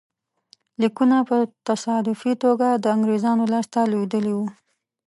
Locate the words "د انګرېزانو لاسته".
2.83-3.79